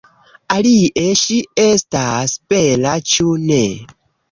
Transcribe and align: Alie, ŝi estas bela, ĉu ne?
Alie, 0.53 1.03
ŝi 1.25 1.37
estas 1.65 2.35
bela, 2.55 2.97
ĉu 3.15 3.31
ne? 3.47 3.63